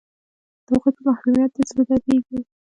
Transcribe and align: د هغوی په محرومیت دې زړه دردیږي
د 0.65 0.67
هغوی 0.73 0.91
په 0.97 1.01
محرومیت 1.07 1.51
دې 1.55 1.63
زړه 1.69 1.83
دردیږي 1.89 2.39